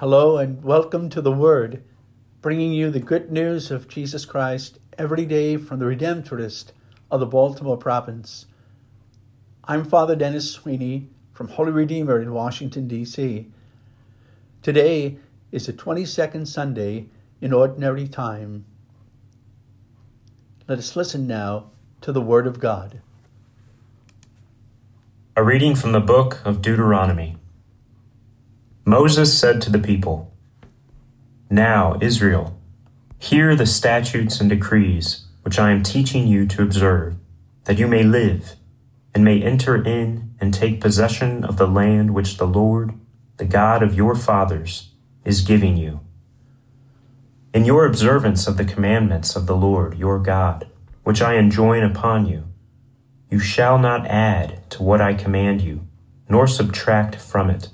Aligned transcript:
Hello 0.00 0.36
and 0.36 0.62
welcome 0.62 1.08
to 1.08 1.22
the 1.22 1.32
Word, 1.32 1.82
bringing 2.42 2.70
you 2.70 2.90
the 2.90 3.00
good 3.00 3.32
news 3.32 3.70
of 3.70 3.88
Jesus 3.88 4.26
Christ 4.26 4.78
every 4.98 5.24
day 5.24 5.56
from 5.56 5.78
the 5.78 5.86
Redemptorist 5.86 6.72
of 7.10 7.18
the 7.18 7.24
Baltimore 7.24 7.78
province. 7.78 8.44
I'm 9.64 9.86
Father 9.86 10.14
Dennis 10.14 10.52
Sweeney 10.52 11.08
from 11.32 11.48
Holy 11.48 11.72
Redeemer 11.72 12.20
in 12.20 12.34
Washington, 12.34 12.86
D.C. 12.86 13.46
Today 14.60 15.16
is 15.50 15.64
the 15.64 15.72
22nd 15.72 16.46
Sunday 16.46 17.06
in 17.40 17.54
Ordinary 17.54 18.06
Time. 18.06 18.66
Let 20.68 20.76
us 20.78 20.94
listen 20.94 21.26
now 21.26 21.70
to 22.02 22.12
the 22.12 22.20
Word 22.20 22.46
of 22.46 22.60
God. 22.60 23.00
A 25.34 25.42
reading 25.42 25.74
from 25.74 25.92
the 25.92 26.00
book 26.00 26.42
of 26.44 26.60
Deuteronomy. 26.60 27.38
Moses 28.88 29.36
said 29.36 29.60
to 29.62 29.68
the 29.68 29.80
people, 29.80 30.32
Now, 31.50 31.98
Israel, 32.00 32.56
hear 33.18 33.56
the 33.56 33.66
statutes 33.66 34.40
and 34.40 34.48
decrees 34.48 35.26
which 35.42 35.58
I 35.58 35.72
am 35.72 35.82
teaching 35.82 36.28
you 36.28 36.46
to 36.46 36.62
observe, 36.62 37.16
that 37.64 37.78
you 37.78 37.88
may 37.88 38.04
live, 38.04 38.54
and 39.12 39.24
may 39.24 39.42
enter 39.42 39.74
in 39.74 40.36
and 40.40 40.54
take 40.54 40.80
possession 40.80 41.42
of 41.42 41.56
the 41.56 41.66
land 41.66 42.14
which 42.14 42.36
the 42.36 42.46
Lord, 42.46 42.94
the 43.38 43.44
God 43.44 43.82
of 43.82 43.96
your 43.96 44.14
fathers, 44.14 44.92
is 45.24 45.40
giving 45.40 45.76
you. 45.76 45.98
In 47.52 47.64
your 47.64 47.86
observance 47.86 48.46
of 48.46 48.56
the 48.56 48.64
commandments 48.64 49.34
of 49.34 49.46
the 49.46 49.56
Lord 49.56 49.98
your 49.98 50.20
God, 50.20 50.68
which 51.02 51.20
I 51.20 51.34
enjoin 51.34 51.82
upon 51.82 52.26
you, 52.26 52.44
you 53.30 53.40
shall 53.40 53.80
not 53.80 54.06
add 54.06 54.70
to 54.70 54.84
what 54.84 55.00
I 55.00 55.14
command 55.14 55.60
you, 55.60 55.88
nor 56.28 56.46
subtract 56.46 57.16
from 57.16 57.50
it 57.50 57.70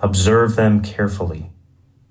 Observe 0.00 0.54
them 0.54 0.80
carefully, 0.80 1.50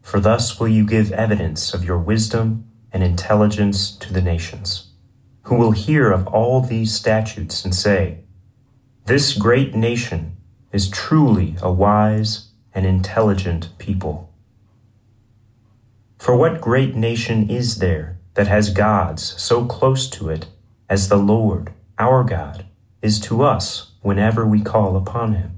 for 0.01 0.19
thus 0.19 0.59
will 0.59 0.67
you 0.67 0.85
give 0.85 1.11
evidence 1.13 1.73
of 1.73 1.85
your 1.85 1.97
wisdom 1.97 2.65
and 2.91 3.01
intelligence 3.01 3.91
to 3.91 4.11
the 4.11 4.21
nations, 4.21 4.91
who 5.43 5.55
will 5.55 5.71
hear 5.71 6.11
of 6.11 6.27
all 6.27 6.59
these 6.59 6.93
statutes 6.93 7.63
and 7.63 7.73
say, 7.73 8.19
This 9.05 9.33
great 9.33 9.73
nation 9.73 10.35
is 10.73 10.89
truly 10.89 11.55
a 11.61 11.71
wise 11.71 12.49
and 12.73 12.85
intelligent 12.85 13.69
people. 13.77 14.33
For 16.17 16.35
what 16.35 16.59
great 16.59 16.93
nation 16.93 17.49
is 17.49 17.79
there 17.79 18.19
that 18.33 18.47
has 18.47 18.69
gods 18.69 19.41
so 19.41 19.65
close 19.65 20.09
to 20.09 20.29
it 20.29 20.47
as 20.89 21.07
the 21.07 21.17
Lord, 21.17 21.71
our 21.97 22.25
God, 22.25 22.65
is 23.01 23.19
to 23.21 23.43
us 23.43 23.91
whenever 24.01 24.45
we 24.45 24.61
call 24.61 24.97
upon 24.97 25.33
him? 25.33 25.56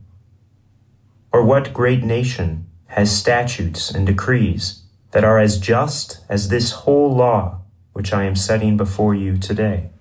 Or 1.32 1.44
what 1.44 1.74
great 1.74 2.04
nation 2.04 2.66
has 2.88 3.16
statutes 3.16 3.92
and 3.92 4.08
decrees 4.08 4.82
that 5.12 5.24
are 5.24 5.38
as 5.38 5.60
just 5.60 6.22
as 6.28 6.50
this 6.50 6.72
whole 6.72 7.16
law 7.16 7.60
which 7.94 8.12
I 8.12 8.24
am 8.24 8.36
setting 8.36 8.78
before 8.78 9.14
you 9.14 9.38
today? 9.38 9.92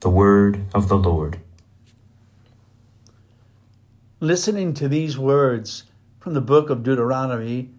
The 0.00 0.10
Word 0.10 0.64
of 0.72 0.88
the 0.88 0.96
Lord. 0.96 1.40
Listening 4.20 4.74
to 4.74 4.88
these 4.88 5.18
words 5.18 5.84
from 6.20 6.34
the 6.34 6.40
book 6.40 6.70
of 6.70 6.84
Deuteronomy, 6.84 7.70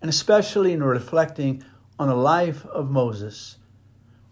and 0.00 0.08
especially 0.08 0.72
in 0.72 0.82
reflecting 0.82 1.62
on 2.00 2.08
the 2.08 2.16
life 2.16 2.66
of 2.66 2.90
Moses, 2.90 3.58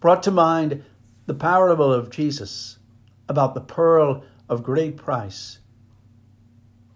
brought 0.01 0.23
to 0.23 0.31
mind 0.31 0.83
the 1.25 1.33
parable 1.33 1.93
of 1.93 2.09
Jesus 2.09 2.79
about 3.29 3.53
the 3.53 3.61
pearl 3.61 4.25
of 4.49 4.63
great 4.63 4.97
price 4.97 5.59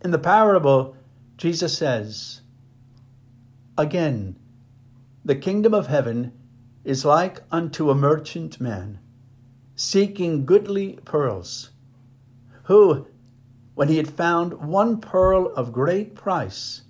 in 0.06 0.12
the 0.12 0.20
parable, 0.20 0.96
Jesus 1.36 1.76
says, 1.76 2.42
Again, 3.76 4.38
the 5.26 5.36
kingdom 5.36 5.74
of 5.74 5.88
heaven 5.88 6.32
is 6.84 7.04
like 7.04 7.42
unto 7.52 7.90
a 7.90 7.96
merchant 7.96 8.62
man 8.62 9.00
seeking 9.76 10.46
goodly 10.46 11.00
pearls, 11.06 11.72
who, 12.66 13.08
when 13.74 13.88
he 13.88 13.98
had 13.98 14.08
found 14.08 14.54
one 14.54 15.02
pearl 15.02 15.52
of 15.56 15.74
great 15.74 16.14
price, 16.14 16.84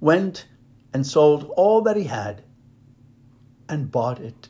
went 0.00 0.46
and 0.92 1.06
sold 1.06 1.44
all 1.56 1.80
that 1.80 1.96
he 1.96 2.04
had 2.04 2.42
and 3.68 3.92
bought 3.92 4.18
it. 4.18 4.48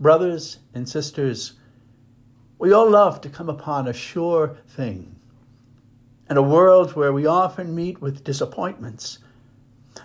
Brothers 0.00 0.58
and 0.74 0.88
sisters, 0.88 1.52
we 2.58 2.72
all 2.72 2.90
love 2.90 3.20
to 3.20 3.28
come 3.28 3.48
upon 3.48 3.86
a 3.86 3.92
sure 3.92 4.58
thing 4.66 5.15
in 6.28 6.36
a 6.36 6.42
world 6.42 6.94
where 6.96 7.12
we 7.12 7.26
often 7.26 7.74
meet 7.74 8.00
with 8.00 8.24
disappointments. 8.24 9.18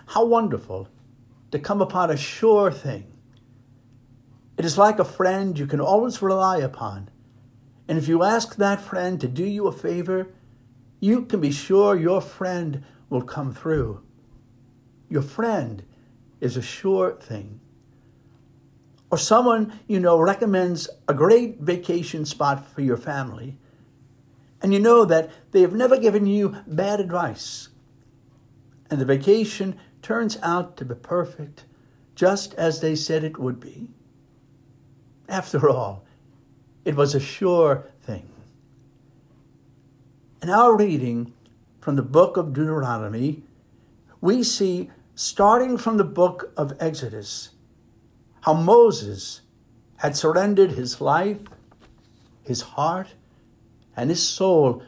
How 0.06 0.24
wonderful 0.24 0.88
to 1.50 1.58
come 1.58 1.82
upon 1.82 2.10
a 2.10 2.16
sure 2.16 2.70
thing. 2.70 3.12
It 4.56 4.64
is 4.64 4.78
like 4.78 4.98
a 4.98 5.04
friend 5.04 5.58
you 5.58 5.66
can 5.66 5.80
always 5.80 6.22
rely 6.22 6.58
upon. 6.58 7.10
And 7.88 7.98
if 7.98 8.08
you 8.08 8.22
ask 8.22 8.56
that 8.56 8.80
friend 8.80 9.20
to 9.20 9.28
do 9.28 9.44
you 9.44 9.66
a 9.66 9.72
favor, 9.72 10.28
you 11.00 11.22
can 11.22 11.40
be 11.40 11.50
sure 11.50 11.96
your 11.96 12.20
friend 12.20 12.84
will 13.10 13.22
come 13.22 13.52
through. 13.52 14.02
Your 15.08 15.22
friend 15.22 15.82
is 16.40 16.56
a 16.56 16.62
sure 16.62 17.16
thing. 17.16 17.60
Or 19.10 19.18
someone 19.18 19.78
you 19.88 20.00
know 20.00 20.18
recommends 20.18 20.88
a 21.08 21.12
great 21.12 21.58
vacation 21.60 22.24
spot 22.24 22.66
for 22.66 22.80
your 22.80 22.96
family 22.96 23.58
and 24.62 24.72
you 24.72 24.78
know 24.78 25.04
that 25.04 25.30
they 25.50 25.60
have 25.60 25.74
never 25.74 25.98
given 25.98 26.24
you 26.26 26.56
bad 26.66 27.00
advice. 27.00 27.68
And 28.88 29.00
the 29.00 29.04
vacation 29.04 29.78
turns 30.00 30.38
out 30.42 30.76
to 30.76 30.84
be 30.84 30.94
perfect, 30.94 31.64
just 32.14 32.54
as 32.54 32.80
they 32.80 32.94
said 32.94 33.24
it 33.24 33.38
would 33.38 33.58
be. 33.58 33.90
After 35.28 35.68
all, 35.68 36.04
it 36.84 36.94
was 36.94 37.14
a 37.14 37.20
sure 37.20 37.90
thing. 38.00 38.28
In 40.42 40.50
our 40.50 40.76
reading 40.76 41.32
from 41.80 41.96
the 41.96 42.02
book 42.02 42.36
of 42.36 42.52
Deuteronomy, 42.52 43.42
we 44.20 44.42
see, 44.42 44.90
starting 45.14 45.76
from 45.76 45.96
the 45.96 46.04
book 46.04 46.52
of 46.56 46.76
Exodus, 46.78 47.50
how 48.42 48.54
Moses 48.54 49.40
had 49.96 50.16
surrendered 50.16 50.72
his 50.72 51.00
life, 51.00 51.40
his 52.42 52.62
heart, 52.62 53.14
and 53.96 54.10
his 54.10 54.26
soul 54.26 54.82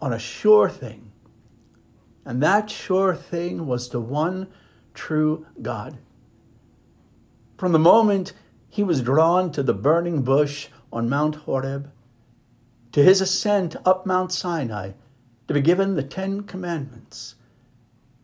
on 0.00 0.12
a 0.12 0.18
sure 0.18 0.68
thing. 0.68 1.12
And 2.24 2.42
that 2.42 2.70
sure 2.70 3.14
thing 3.14 3.66
was 3.66 3.88
the 3.88 4.00
one 4.00 4.48
true 4.94 5.46
God. 5.62 5.98
From 7.56 7.72
the 7.72 7.78
moment 7.78 8.32
he 8.68 8.82
was 8.82 9.02
drawn 9.02 9.50
to 9.52 9.62
the 9.62 9.74
burning 9.74 10.22
bush 10.22 10.68
on 10.92 11.08
Mount 11.08 11.36
Horeb, 11.36 11.90
to 12.92 13.02
his 13.02 13.20
ascent 13.20 13.76
up 13.84 14.06
Mount 14.06 14.32
Sinai 14.32 14.92
to 15.46 15.54
be 15.54 15.60
given 15.60 15.94
the 15.94 16.02
Ten 16.02 16.42
Commandments, 16.42 17.34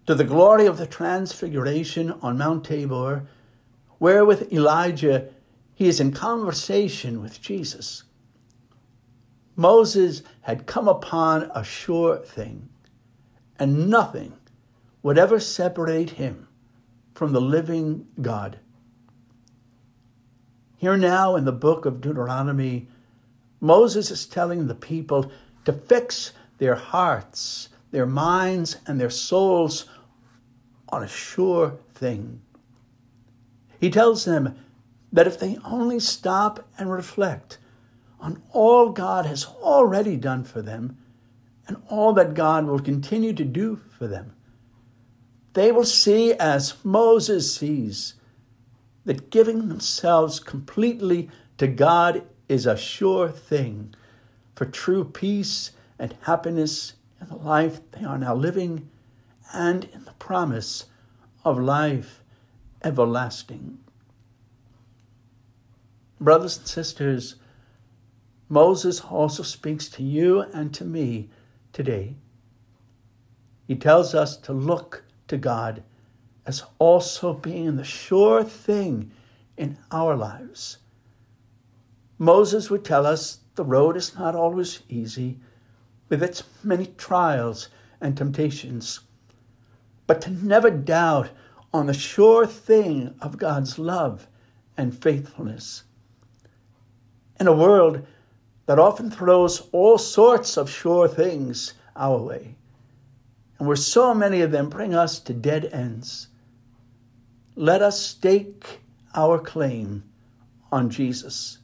to 0.06 0.14
the 0.14 0.24
glory 0.24 0.66
of 0.66 0.76
the 0.76 0.86
Transfiguration 0.86 2.12
on 2.22 2.36
Mount 2.36 2.64
Tabor, 2.64 3.26
where 3.98 4.24
with 4.24 4.52
Elijah 4.52 5.28
he 5.74 5.88
is 5.88 5.98
in 5.98 6.12
conversation 6.12 7.22
with 7.22 7.40
Jesus 7.40 8.04
Moses 9.56 10.22
had 10.42 10.66
come 10.66 10.88
upon 10.88 11.50
a 11.54 11.62
sure 11.62 12.18
thing, 12.18 12.68
and 13.58 13.88
nothing 13.88 14.34
would 15.02 15.18
ever 15.18 15.38
separate 15.38 16.10
him 16.10 16.48
from 17.14 17.32
the 17.32 17.40
living 17.40 18.06
God. 18.20 18.58
Here 20.76 20.96
now 20.96 21.36
in 21.36 21.44
the 21.44 21.52
book 21.52 21.86
of 21.86 22.00
Deuteronomy, 22.00 22.88
Moses 23.60 24.10
is 24.10 24.26
telling 24.26 24.66
the 24.66 24.74
people 24.74 25.30
to 25.64 25.72
fix 25.72 26.32
their 26.58 26.74
hearts, 26.74 27.68
their 27.90 28.06
minds, 28.06 28.76
and 28.86 29.00
their 29.00 29.10
souls 29.10 29.86
on 30.88 31.02
a 31.02 31.08
sure 31.08 31.78
thing. 31.94 32.42
He 33.80 33.90
tells 33.90 34.24
them 34.24 34.56
that 35.12 35.26
if 35.26 35.38
they 35.38 35.58
only 35.64 36.00
stop 36.00 36.68
and 36.76 36.90
reflect 36.90 37.58
on 38.24 38.42
all 38.52 38.88
God 38.88 39.26
has 39.26 39.44
already 39.44 40.16
done 40.16 40.44
for 40.44 40.62
them 40.62 40.96
and 41.68 41.76
all 41.90 42.14
that 42.14 42.32
God 42.32 42.64
will 42.64 42.78
continue 42.78 43.34
to 43.34 43.44
do 43.44 43.82
for 43.98 44.06
them. 44.06 44.32
They 45.52 45.70
will 45.70 45.84
see, 45.84 46.32
as 46.32 46.74
Moses 46.82 47.54
sees, 47.54 48.14
that 49.04 49.28
giving 49.28 49.68
themselves 49.68 50.40
completely 50.40 51.28
to 51.58 51.66
God 51.66 52.24
is 52.48 52.64
a 52.64 52.78
sure 52.78 53.28
thing 53.28 53.94
for 54.54 54.64
true 54.64 55.04
peace 55.04 55.72
and 55.98 56.16
happiness 56.22 56.94
in 57.20 57.28
the 57.28 57.36
life 57.36 57.80
they 57.90 58.06
are 58.06 58.18
now 58.18 58.34
living 58.34 58.88
and 59.52 59.84
in 59.92 60.06
the 60.06 60.12
promise 60.12 60.86
of 61.44 61.58
life 61.58 62.22
everlasting. 62.82 63.80
Brothers 66.18 66.56
and 66.56 66.66
sisters, 66.66 67.36
Moses 68.54 69.00
also 69.00 69.42
speaks 69.42 69.88
to 69.88 70.00
you 70.04 70.42
and 70.54 70.72
to 70.74 70.84
me 70.84 71.28
today. 71.72 72.14
he 73.66 73.74
tells 73.74 74.14
us 74.14 74.36
to 74.36 74.52
look 74.52 75.02
to 75.26 75.36
God 75.36 75.82
as 76.46 76.62
also 76.78 77.34
being 77.34 77.74
the 77.74 77.82
sure 77.82 78.44
thing 78.44 79.10
in 79.56 79.76
our 79.90 80.14
lives. 80.14 80.78
Moses 82.16 82.70
would 82.70 82.84
tell 82.84 83.04
us 83.04 83.40
the 83.56 83.64
road 83.64 83.96
is 83.96 84.14
not 84.14 84.36
always 84.36 84.82
easy, 84.88 85.40
with 86.08 86.22
its 86.22 86.44
many 86.62 86.86
trials 86.96 87.68
and 88.00 88.16
temptations, 88.16 89.00
but 90.06 90.20
to 90.20 90.30
never 90.30 90.70
doubt 90.70 91.30
on 91.72 91.86
the 91.86 91.92
sure 91.92 92.46
thing 92.46 93.16
of 93.20 93.36
God's 93.36 93.80
love 93.80 94.28
and 94.76 94.96
faithfulness. 94.96 95.82
In 97.40 97.48
a 97.48 97.52
world 97.52 98.06
that 98.66 98.78
often 98.78 99.10
throws 99.10 99.68
all 99.72 99.98
sorts 99.98 100.56
of 100.56 100.70
sure 100.70 101.06
things 101.06 101.74
our 101.96 102.18
way, 102.18 102.56
and 103.58 103.68
where 103.68 103.76
so 103.76 104.14
many 104.14 104.40
of 104.40 104.50
them 104.50 104.68
bring 104.68 104.94
us 104.94 105.18
to 105.20 105.32
dead 105.32 105.68
ends, 105.72 106.28
let 107.54 107.82
us 107.82 108.00
stake 108.00 108.80
our 109.14 109.38
claim 109.38 110.02
on 110.72 110.90
Jesus, 110.90 111.58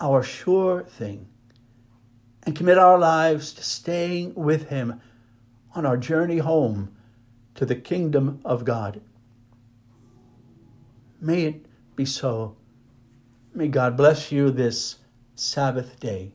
our 0.00 0.22
sure 0.22 0.82
thing, 0.84 1.28
and 2.44 2.54
commit 2.54 2.78
our 2.78 2.98
lives 2.98 3.52
to 3.54 3.64
staying 3.64 4.34
with 4.34 4.68
Him 4.68 5.00
on 5.74 5.84
our 5.84 5.96
journey 5.96 6.38
home 6.38 6.94
to 7.54 7.66
the 7.66 7.74
kingdom 7.74 8.40
of 8.44 8.64
God. 8.64 9.00
May 11.20 11.44
it 11.44 11.66
be 11.96 12.04
so. 12.04 12.56
May 13.52 13.68
God 13.68 13.96
bless 13.96 14.30
you 14.30 14.50
this 14.50 14.96
Sabbath 15.42 15.98
day. 15.98 16.34